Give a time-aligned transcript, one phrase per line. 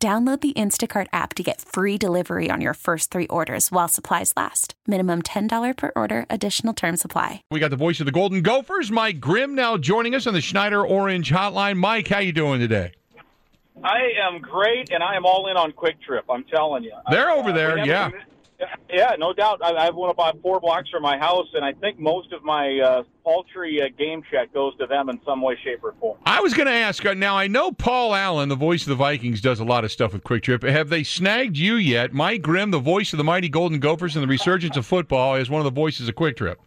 [0.00, 4.32] Download the Instacart app to get free delivery on your first three orders while supplies
[4.36, 4.74] last.
[4.86, 7.42] Minimum $10 per order, additional term supply.
[7.50, 10.40] We got the voice of the Golden Gophers, Mike Grimm, now joining us on the
[10.40, 11.78] Schneider Orange Hotline.
[11.78, 12.92] Mike, how you doing today?
[13.82, 16.24] I am great, and I am all in on Kwik Trip.
[16.30, 16.92] I'm telling you.
[17.10, 18.10] They're I, over there, uh, yeah.
[18.90, 19.60] Yeah, no doubt.
[19.62, 22.42] I, I have one about four blocks from my house, and I think most of
[22.42, 26.18] my uh, paltry uh, game check goes to them in some way, shape, or form.
[26.26, 27.04] I was going to ask.
[27.06, 29.92] uh, Now I know Paul Allen, the voice of the Vikings, does a lot of
[29.92, 30.62] stuff with Kwik Trip.
[30.64, 32.12] Have they snagged you yet?
[32.12, 35.48] Mike Grimm, the voice of the mighty Golden Gophers and the resurgence of football, is
[35.48, 36.58] one of the voices of Kwik Trip.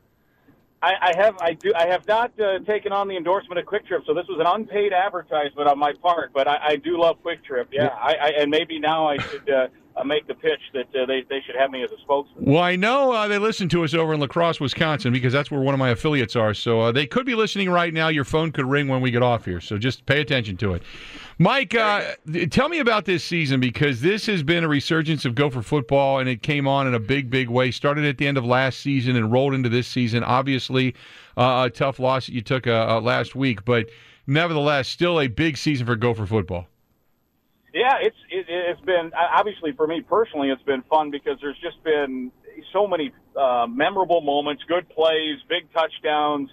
[0.84, 3.86] I, I have, I do, I have not uh, taken on the endorsement of Kwik
[3.86, 6.32] Trip, so this was an unpaid advertisement on my part.
[6.34, 7.68] But I, I do love Kwik Trip.
[7.72, 9.50] Yeah, I, I, and maybe now I should.
[9.50, 12.46] Uh, uh, make the pitch that uh, they, they should have me as a spokesman.
[12.46, 15.52] Well, I know uh, they listen to us over in La Crosse, Wisconsin, because that's
[15.52, 16.54] where one of my affiliates are.
[16.54, 18.08] So uh, they could be listening right now.
[18.08, 19.60] Your phone could ring when we get off here.
[19.60, 20.84] So just pay attention to it.
[21.40, 22.14] Mike, uh,
[22.52, 26.30] tell me about this season because this has been a resurgence of Gopher football, and
[26.30, 27.72] it came on in a big, big way.
[27.72, 30.24] Started at the end of last season and rolled into this season.
[30.24, 30.96] Obviously,
[31.38, 33.88] uh, a tough loss that you took last week, but
[34.28, 36.68] nevertheless, still a big season for Gopher football.
[37.74, 41.82] Yeah, it's it, it's been obviously for me personally, it's been fun because there's just
[41.84, 42.32] been
[42.74, 46.50] so many uh, memorable moments, good plays, big touchdowns.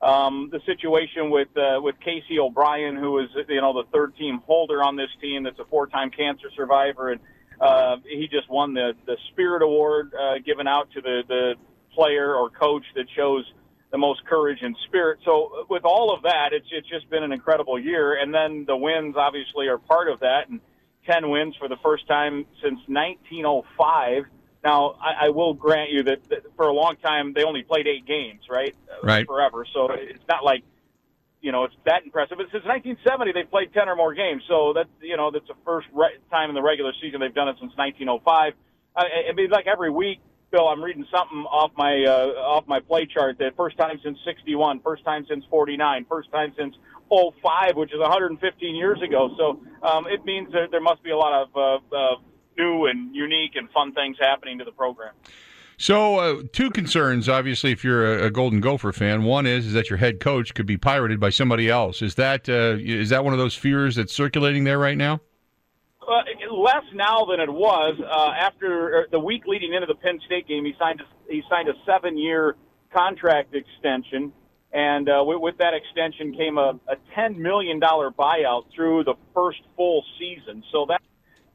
[0.00, 4.40] Um, the situation with uh, with Casey O'Brien, who is you know the third team
[4.46, 7.20] holder on this team, that's a four-time cancer survivor, and
[7.60, 11.54] uh, he just won the the Spirit Award uh, given out to the the
[11.94, 13.44] player or coach that shows
[13.92, 15.20] the most courage and spirit.
[15.24, 18.14] So uh, with all of that, it's it's just been an incredible year.
[18.14, 20.48] And then the wins obviously are part of that.
[20.48, 20.60] And
[21.06, 24.24] ten wins for the first time since 1905.
[24.64, 27.86] Now I, I will grant you that, that for a long time they only played
[27.86, 28.74] eight games, right?
[28.90, 29.26] Uh, right.
[29.26, 29.66] Forever.
[29.72, 30.64] So it's not like
[31.42, 32.38] you know it's that impressive.
[32.38, 34.42] But since 1970 they've played ten or more games.
[34.48, 37.48] So that you know that's the first re- time in the regular season they've done
[37.48, 38.54] it since 1905.
[38.94, 40.20] I, I mean, like every week
[40.52, 44.18] Bill, I'm reading something off my uh, off my play chart that first time since
[44.24, 46.74] 61, first time since 49, first time since
[47.10, 49.34] 05, which is 115 years ago.
[49.38, 52.16] So um, it means that there must be a lot of uh, uh,
[52.58, 55.14] new and unique and fun things happening to the program.
[55.78, 57.28] So, uh, two concerns.
[57.28, 60.54] Obviously, if you're a, a, Golden Gopher fan, one is is that your head coach
[60.54, 62.02] could be pirated by somebody else.
[62.02, 65.20] Is that uh, is that one of those fears that's circulating there right now?
[66.06, 67.96] Uh, less now than it was.
[68.00, 71.68] Uh, after the week leading into the Penn State game, he signed a, he signed
[71.68, 72.56] a seven year
[72.92, 74.32] contract extension,
[74.72, 79.14] and uh, with, with that extension came a, a ten million dollar buyout through the
[79.32, 80.64] first full season.
[80.72, 81.00] So that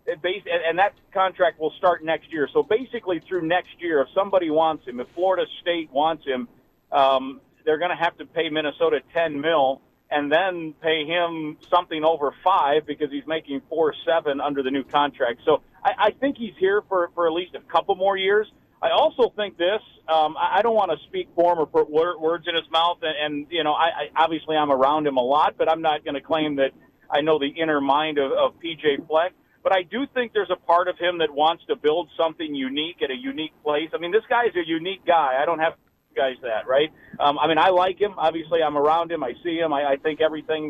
[0.08, 2.48] and that contract will start next year.
[2.54, 6.48] So basically, through next year, if somebody wants him, if Florida State wants him,
[6.94, 12.04] um, they're going to have to pay Minnesota ten mil and then pay him something
[12.04, 15.42] over five because he's making four seven under the new contract.
[15.46, 18.48] So I, I think he's here for for at least a couple more years.
[18.82, 19.82] I also think this.
[20.08, 22.70] Um, I, I don't want to speak for him or put wor- words in his
[22.72, 25.82] mouth, and, and you know, I, I obviously I'm around him a lot, but I'm
[25.82, 26.72] not going to claim that
[27.10, 29.34] I know the inner mind of, of PJ Fleck.
[29.64, 33.02] But I do think there's a part of him that wants to build something unique
[33.04, 33.90] at a unique place.
[33.94, 35.36] I mean, this guy is a unique guy.
[35.42, 35.74] I don't have
[36.22, 36.90] guys that, right?
[37.24, 38.14] Um, I mean, I like him.
[38.18, 39.22] Obviously, I'm around him.
[39.24, 39.72] I see him.
[39.72, 40.64] I, I think everything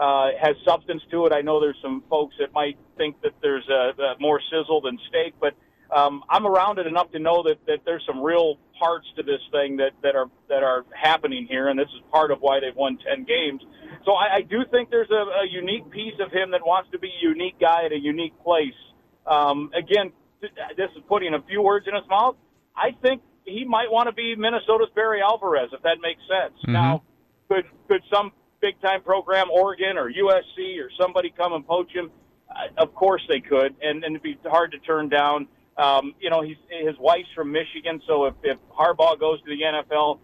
[0.00, 1.32] uh, has substance to it.
[1.32, 4.96] I know there's some folks that might think that there's a, a more sizzle than
[5.08, 5.54] steak, but
[6.00, 9.42] um, I'm around it enough to know that, that there's some real parts to this
[9.50, 12.80] thing that, that are that are happening here, and this is part of why they've
[12.84, 13.60] won ten games.
[14.06, 16.98] So I, I do think there's a, a unique piece of him that wants to
[16.98, 18.80] be a unique guy at a unique place.
[19.26, 22.36] Um, again, this is putting a few words in his mouth.
[22.74, 26.54] I think he might want to be Minnesota's Barry Alvarez, if that makes sense.
[26.62, 26.72] Mm-hmm.
[26.72, 27.02] Now,
[27.48, 32.10] could could some big time program, Oregon or USC or somebody come and poach him?
[32.48, 35.48] Uh, of course they could, and, and it'd be hard to turn down.
[35.76, 39.62] Um, you know, he's his wife's from Michigan, so if, if Harbaugh goes to the
[39.62, 40.18] NFL,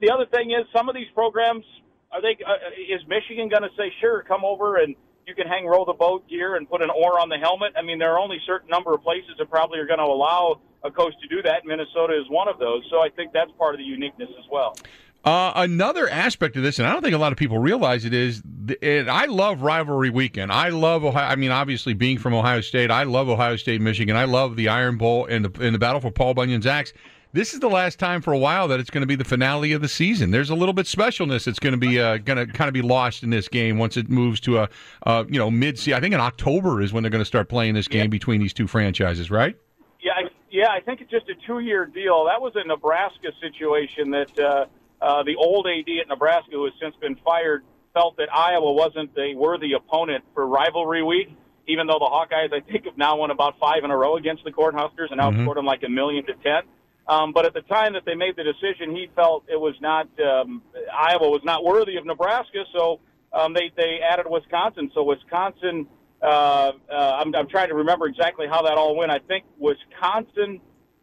[0.00, 1.64] the other thing is some of these programs
[2.10, 2.54] are they uh,
[2.88, 4.94] is Michigan going to say sure, come over and
[5.26, 7.72] you can hang row the boat gear and put an oar on the helmet?
[7.76, 10.60] I mean, there are only certain number of places that probably are going to allow
[10.84, 11.64] a coach to do that.
[11.64, 12.84] Minnesota is one of those.
[12.90, 14.76] So I think that's part of the uniqueness as well.
[15.24, 18.14] Uh, another aspect of this, and I don't think a lot of people realize it,
[18.14, 18.42] is
[18.80, 20.52] and I love rivalry weekend.
[20.52, 21.28] I love Ohio.
[21.28, 24.16] I mean, obviously, being from Ohio State, I love Ohio State, Michigan.
[24.16, 26.92] I love the Iron Bowl and the, and the battle for Paul Bunyan's axe.
[27.36, 29.72] This is the last time for a while that it's going to be the finale
[29.72, 30.30] of the season.
[30.30, 32.80] There's a little bit specialness that's going to be uh, going to kind of be
[32.80, 34.70] lost in this game once it moves to a
[35.02, 35.78] uh, you know mid.
[35.92, 38.06] I think in October is when they're going to start playing this game yeah.
[38.06, 39.54] between these two franchises, right?
[40.00, 40.70] Yeah, I, yeah.
[40.70, 42.24] I think it's just a two-year deal.
[42.24, 44.38] That was a Nebraska situation that.
[44.38, 44.66] Uh,
[44.98, 49.10] uh, the old AD at Nebraska, who has since been fired, felt that Iowa wasn't
[49.18, 51.36] a worthy opponent for rivalry week,
[51.68, 54.42] even though the Hawkeyes, I think, have now won about five in a row against
[54.44, 55.54] the Cornhuskers and outscored mm-hmm.
[55.54, 56.62] them like a million to ten.
[57.08, 60.08] Um, but at the time that they made the decision, he felt it was not
[60.20, 60.62] um,
[60.92, 63.00] Iowa was not worthy of Nebraska, so
[63.32, 64.90] um, they they added Wisconsin.
[64.92, 65.86] So Wisconsin,
[66.20, 69.12] uh, uh, I'm, I'm trying to remember exactly how that all went.
[69.12, 70.60] I think Wisconsin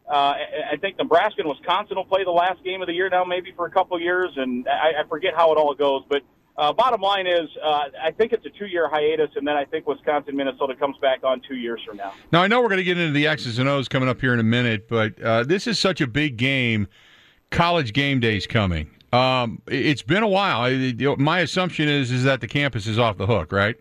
[0.08, 0.34] uh,
[0.72, 3.52] I think Nebraska and Wisconsin will play the last game of the year now, maybe
[3.56, 6.02] for a couple years, and I, I forget how it all goes.
[6.08, 6.22] But
[6.56, 9.86] uh, bottom line is, uh, I think it's a two-year hiatus, and then I think
[9.86, 12.12] Wisconsin, Minnesota comes back on two years from now.
[12.30, 14.32] Now I know we're going to get into the X's and O's coming up here
[14.32, 16.86] in a minute, but uh, this is such a big game.
[17.50, 18.90] College game day's coming.
[19.12, 20.68] Um, it's been a while.
[21.18, 23.76] My assumption is is that the campus is off the hook, right?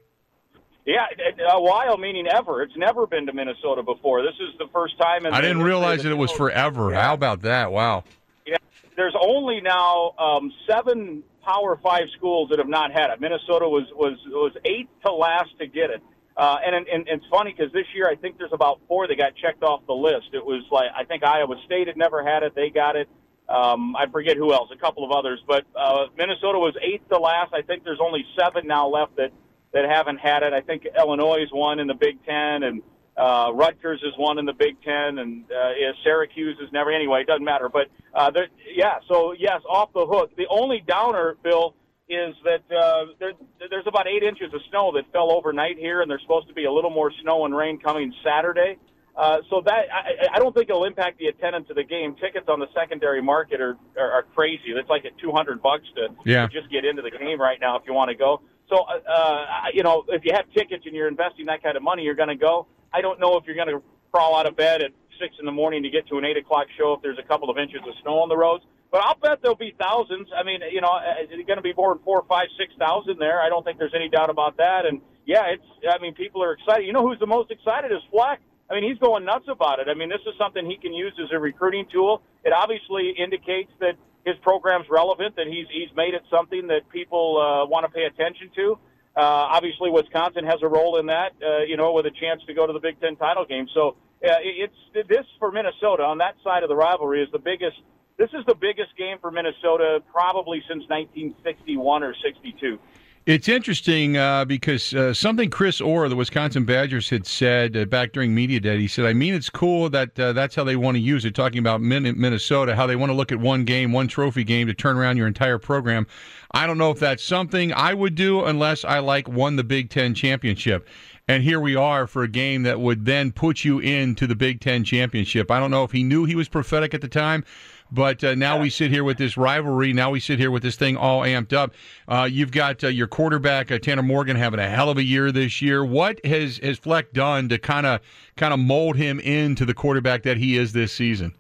[0.86, 1.06] Yeah,
[1.50, 2.62] a while meaning ever.
[2.62, 4.22] It's never been to Minnesota before.
[4.22, 5.26] This is the first time.
[5.26, 6.92] In I didn't realize that it was forever.
[6.92, 7.02] Yeah.
[7.02, 7.72] How about that?
[7.72, 8.04] Wow.
[8.46, 8.58] Yeah,
[8.96, 13.22] there's only now um, seven Power Five schools that have not had it.
[13.22, 16.02] Minnesota was was was eighth to last to get it.
[16.36, 19.16] Uh, and, and, and it's funny because this year I think there's about four that
[19.18, 20.34] got checked off the list.
[20.34, 23.08] It was like I think Iowa State had never had it; they got it.
[23.48, 27.20] Um, I forget who else, a couple of others, but uh, Minnesota was eighth to
[27.20, 27.54] last.
[27.54, 29.32] I think there's only seven now left that
[29.74, 30.54] that haven't had it.
[30.54, 32.82] I think Illinois is one in the Big Ten, and
[33.18, 36.92] uh, Rutgers is one in the Big Ten, and uh, Syracuse is never.
[36.92, 37.70] Anyway, it doesn't matter.
[37.70, 38.32] But uh,
[38.76, 40.32] yeah, so yes, off the hook.
[40.36, 41.76] The only downer, Bill,
[42.10, 43.34] is that uh, there,
[43.70, 46.66] there's about eight inches of snow that fell overnight here, and there's supposed to be
[46.66, 48.78] a little more snow and rain coming Saturday.
[49.16, 52.16] Uh, so that I, I don't think it'll impact the attendance of the game.
[52.16, 54.74] Tickets on the secondary market are are, are crazy.
[54.74, 56.48] It's like at 200 bucks to, yeah.
[56.48, 58.42] to just get into the game right now if you want to go.
[58.70, 61.84] So, uh, uh, you know, if you have tickets and you're investing that kind of
[61.84, 62.66] money, you're going to go.
[62.94, 63.82] I don't know if you're going to
[64.12, 66.68] crawl out of bed at six in the morning to get to an eight o'clock
[66.78, 68.64] show if there's a couple of inches of snow on the roads.
[68.92, 70.28] But I'll bet there'll be thousands.
[70.38, 73.42] I mean, you know, it's going to be more than four, five, six thousand there.
[73.42, 74.86] I don't think there's any doubt about that.
[74.86, 75.66] And yeah, it's.
[75.90, 76.86] I mean, people are excited.
[76.86, 78.40] You know, who's the most excited is Fleck.
[78.70, 79.88] I mean, he's going nuts about it.
[79.90, 82.22] I mean, this is something he can use as a recruiting tool.
[82.46, 87.42] It obviously indicates that his program's relevant, that he's he's made it something that people
[87.42, 88.78] uh, want to pay attention to.
[89.16, 92.54] Uh, obviously, Wisconsin has a role in that, uh, you know, with a chance to
[92.54, 93.68] go to the Big Ten title game.
[93.74, 93.96] So
[94.26, 97.78] uh, it's this for Minnesota on that side of the rivalry is the biggest.
[98.18, 102.80] This is the biggest game for Minnesota probably since 1961 or 62.
[103.26, 108.12] It's interesting uh, because uh, something Chris Orr, the Wisconsin Badgers, had said uh, back
[108.12, 108.78] during media day.
[108.78, 111.34] He said, "I mean, it's cool that uh, that's how they want to use it."
[111.34, 114.74] Talking about Minnesota, how they want to look at one game, one trophy game, to
[114.74, 116.06] turn around your entire program.
[116.52, 119.90] I don't know if that's something I would do unless I like won the Big
[119.90, 120.86] Ten championship.
[121.26, 124.60] And here we are for a game that would then put you into the Big
[124.60, 125.50] Ten championship.
[125.50, 127.46] I don't know if he knew he was prophetic at the time,
[127.94, 129.94] but uh, now we sit here with this rivalry.
[129.94, 131.74] Now we sit here with this thing all amped up.
[132.08, 135.32] Uh, you've got uh, your quarterback uh, Tanner Morgan having a hell of a year
[135.32, 135.86] this year.
[135.86, 138.02] What has has Fleck done to kind of
[138.36, 141.34] kind of mold him into the quarterback that he is this season?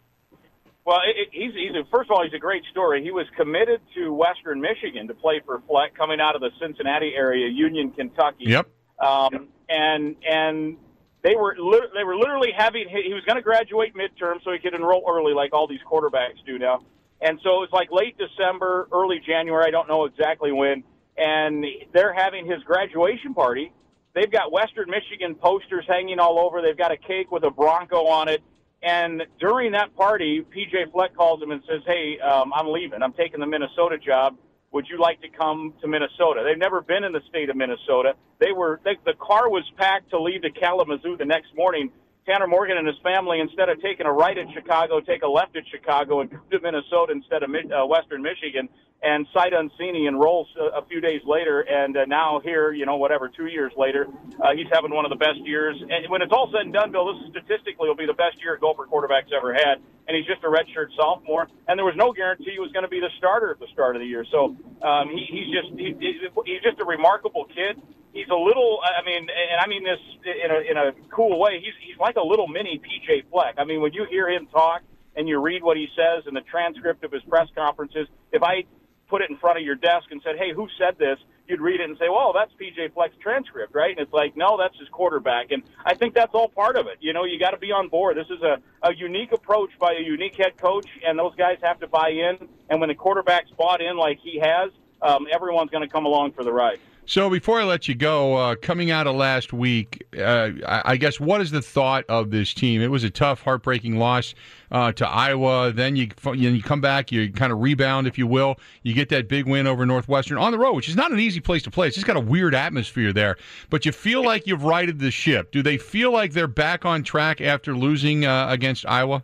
[0.86, 3.01] Well, it, he's, he's a, first of all, he's a great story.
[3.03, 7.13] He was committed to Western Michigan to play for Fleck, coming out of the Cincinnati
[7.15, 8.45] area, Union, Kentucky.
[8.48, 8.67] Yep.
[9.00, 10.77] Um, and and
[11.23, 14.59] they were li- they were literally having he was going to graduate midterm so he
[14.59, 16.81] could enroll early like all these quarterbacks do now.
[17.21, 20.83] And so it was like late December, early January, I don't know exactly when,
[21.17, 23.71] and they're having his graduation party.
[24.13, 26.61] They've got Western Michigan posters hanging all over.
[26.61, 28.43] They've got a cake with a Bronco on it.
[28.83, 33.01] And during that party, PJ Fleck calls him and says, "Hey, um, I'm leaving.
[33.01, 34.35] I'm taking the Minnesota job."
[34.73, 36.43] Would you like to come to Minnesota?
[36.45, 38.13] They've never been in the state of Minnesota.
[38.39, 41.91] They were they, the car was packed to leave to Kalamazoo the next morning.
[42.25, 45.55] Tanner Morgan and his family, instead of taking a right at Chicago, take a left
[45.55, 48.69] at Chicago and come to Minnesota instead of uh, Western Michigan
[49.03, 52.85] and sight unseen, he enrolls a, a few days later, and uh, now here, you
[52.85, 54.07] know, whatever, two years later,
[54.39, 55.75] uh, he's having one of the best years.
[55.77, 58.55] And when it's all said and done, Bill, this statistically will be the best year
[58.55, 59.83] Gopher quarterback's ever had.
[60.07, 62.89] And he's just a redshirt sophomore, and there was no guarantee he was going to
[62.89, 64.25] be the starter at the start of the year.
[64.31, 67.79] So um, he, he's just he, he's just a remarkable kid.
[68.13, 71.60] He's a little, I mean, and I mean this in a in a cool way.
[71.60, 73.55] He's he's like a little mini PJ Fleck.
[73.58, 74.84] I mean, when you hear him talk
[75.15, 78.65] and you read what he says in the transcript of his press conferences, if I
[79.10, 81.17] put it in front of your desk and said, "Hey, who said this?"
[81.48, 84.58] You'd read it and say, "Well, that's PJ Fleck's transcript, right?" And it's like, "No,
[84.58, 86.98] that's his quarterback." And I think that's all part of it.
[87.01, 88.15] You know, you got to be on board.
[88.15, 91.79] This is a, a unique approach by a unique head coach, and those guys have
[91.79, 92.48] to buy in.
[92.70, 94.70] And when the quarterback's bought in like he has,
[95.01, 96.79] um, everyone's going to come along for the ride.
[97.05, 101.19] So before I let you go, uh, coming out of last week, uh, I, guess
[101.19, 102.81] what is the thought of this team?
[102.81, 104.33] It was a tough, heartbreaking loss
[104.72, 105.74] uh, to Iowa.
[105.74, 108.55] Then you you come back, you kind of rebound, if you will.
[108.83, 111.41] You get that big win over Northwestern on the road, which is not an easy
[111.41, 111.88] place to play.
[111.88, 113.36] It's just got a weird atmosphere there.
[113.69, 115.51] But you feel like you've righted the ship.
[115.51, 119.24] Do they feel like they're back on track after losing uh, against Iowa?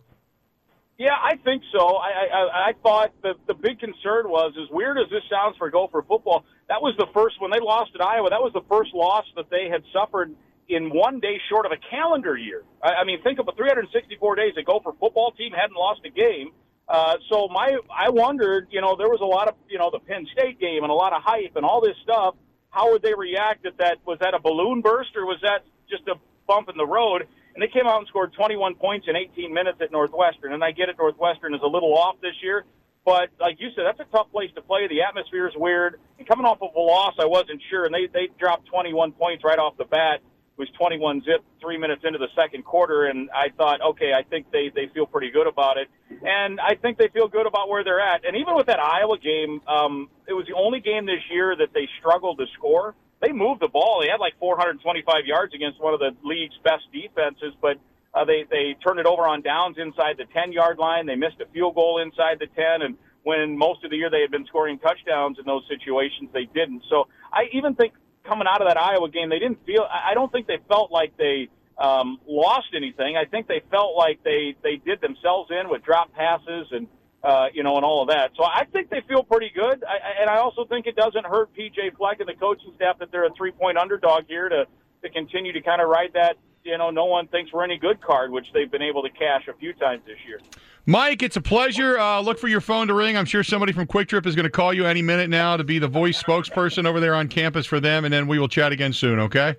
[1.00, 1.96] Yeah, I think so.
[1.96, 5.70] I, I, I thought the the big concern was, as weird as this sounds for
[5.70, 8.30] Gopher football, that was the first when they lost at Iowa.
[8.30, 10.30] That was the first loss that they had suffered
[10.70, 12.62] in one day short of a calendar year.
[12.80, 13.90] I, I mean, think of a 364
[14.36, 16.54] days a Gopher football team hadn't lost a game.
[16.86, 19.98] Uh, so my, I wondered, you know, there was a lot of, you know, the
[19.98, 22.36] Penn State game and a lot of hype and all this stuff.
[22.70, 23.66] How would they react?
[23.66, 26.14] At that was that a balloon burst or was that just a
[26.46, 27.26] bump in the road?
[27.54, 30.52] And they came out and scored 21 points in 18 minutes at Northwestern.
[30.52, 32.62] And I get it, Northwestern is a little off this year.
[33.04, 34.86] But like you said, that's a tough place to play.
[34.88, 36.00] The atmosphere is weird.
[36.18, 37.86] And coming off of a loss, I wasn't sure.
[37.86, 40.20] And they, they dropped 21 points right off the bat.
[40.20, 43.06] It was 21 zip three minutes into the second quarter.
[43.06, 45.88] And I thought, okay, I think they, they feel pretty good about it.
[46.22, 48.26] And I think they feel good about where they're at.
[48.26, 51.72] And even with that Iowa game, um, it was the only game this year that
[51.72, 54.00] they struggled to score they moved the ball.
[54.00, 57.76] They had like 425 yards against one of the league's best defenses, but
[58.14, 61.06] uh, they they turned it over on downs inside the 10 yard line.
[61.06, 64.20] They missed a field goal inside the 10, and when most of the year they
[64.20, 66.82] had been scoring touchdowns in those situations, they didn't.
[66.88, 69.86] So I even think coming out of that Iowa game, they didn't feel.
[69.88, 71.48] I don't think they felt like they
[71.78, 73.16] um, lost anything.
[73.16, 76.88] I think they felt like they they did themselves in with drop passes and
[77.22, 78.30] uh, you know, and all of that.
[78.36, 79.84] So I think they feel pretty good.
[79.84, 83.12] I, and I also think it doesn't hurt PJ Fleck and the coaching staff that
[83.12, 84.64] they're a three point underdog here to,
[85.02, 88.00] to continue to kind of ride that, you know, no one thinks we're any good
[88.00, 90.40] card, which they've been able to cash a few times this year.
[90.86, 91.98] Mike, it's a pleasure.
[91.98, 93.16] Uh, look for your phone to ring.
[93.16, 95.64] I'm sure somebody from Kwik Trip is going to call you any minute now to
[95.64, 98.72] be the voice spokesperson over there on campus for them, and then we will chat
[98.72, 99.56] again soon, okay?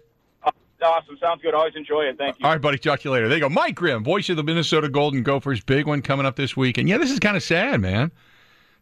[0.81, 1.15] Awesome.
[1.19, 1.53] Sounds good.
[1.53, 2.17] Always enjoy it.
[2.17, 2.45] Thank you.
[2.45, 2.79] All right, buddy.
[2.79, 3.27] Talk to you later.
[3.27, 3.49] There you go.
[3.49, 5.63] Mike Grimm, voice of the Minnesota Golden Gophers.
[5.63, 6.79] Big one coming up this week.
[6.79, 8.11] And yeah, this is kind of sad, man.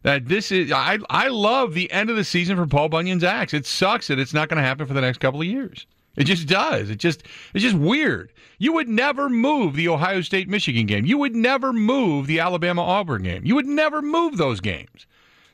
[0.02, 3.52] That this is I I love the end of the season for Paul Bunyan's axe.
[3.52, 5.86] It sucks that it's not going to happen for the next couple of years.
[6.20, 6.90] It just does.
[6.90, 7.22] It just
[7.54, 8.30] it's just weird.
[8.58, 11.06] You would never move the Ohio State Michigan game.
[11.06, 13.46] You would never move the Alabama Auburn game.
[13.46, 15.06] You would never move those games.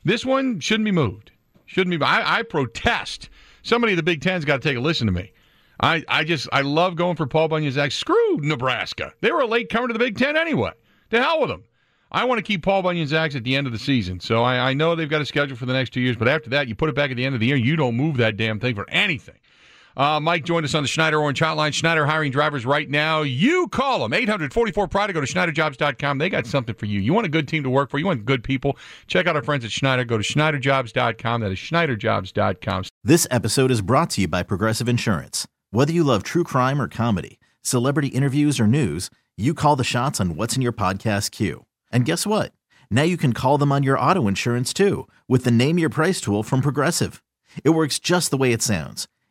[0.04, 1.30] This one shouldn't be moved.
[1.66, 2.04] Shouldn't be.
[2.04, 3.28] I, I protest.
[3.62, 5.30] Somebody in the Big Ten's got to take a listen to me.
[5.78, 7.94] I, I just I love going for Paul Bunyan's axe.
[7.94, 9.12] Screw Nebraska.
[9.20, 10.72] They were a late comer to the Big Ten anyway.
[11.10, 11.62] To hell with them.
[12.10, 14.18] I want to keep Paul Bunyan's axe at the end of the season.
[14.18, 16.50] So I, I know they've got a schedule for the next two years, but after
[16.50, 17.56] that, you put it back at the end of the year.
[17.56, 19.36] You don't move that damn thing for anything.
[19.96, 21.72] Uh, Mike joined us on the Schneider Orange Hotline.
[21.72, 23.22] Schneider hiring drivers right now.
[23.22, 25.14] You call them 844 Pride.
[25.14, 26.18] Go to SchneiderJobs.com.
[26.18, 27.00] They got something for you.
[27.00, 27.98] You want a good team to work for.
[27.98, 28.76] You want good people.
[29.06, 30.04] Check out our friends at Schneider.
[30.04, 31.40] Go to SchneiderJobs.com.
[31.40, 32.84] That is SchneiderJobs.com.
[33.02, 35.48] This episode is brought to you by Progressive Insurance.
[35.70, 40.20] Whether you love true crime or comedy, celebrity interviews or news, you call the shots
[40.20, 41.64] on what's in your podcast queue.
[41.90, 42.52] And guess what?
[42.90, 46.20] Now you can call them on your auto insurance too with the Name Your Price
[46.20, 47.22] tool from Progressive.
[47.64, 49.08] It works just the way it sounds.